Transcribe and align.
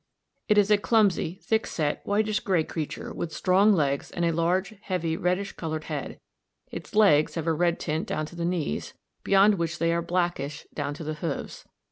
It 0.47 0.57
is 0.57 0.71
a 0.71 0.79
clumsy, 0.79 1.37
thick 1.43 1.67
set, 1.67 2.01
whitish 2.07 2.39
gray 2.39 2.63
creature 2.63 3.13
with 3.13 3.31
strong 3.31 3.71
legs 3.71 4.09
and 4.09 4.25
a 4.25 4.31
large, 4.31 4.73
heavy, 4.81 5.15
reddish 5.15 5.51
coloured 5.51 5.83
head; 5.83 6.19
its 6.71 6.95
legs 6.95 7.35
have 7.35 7.45
a 7.45 7.53
red 7.53 7.79
tint 7.79 8.07
down 8.07 8.25
to 8.25 8.35
the 8.35 8.43
knees, 8.43 8.95
beyond 9.23 9.59
which 9.59 9.77
they 9.77 9.93
are 9.93 10.01
blackish 10.01 10.65
down 10.73 10.95
to 10.95 11.03
the 11.03 11.13
hoofs. 11.21 11.65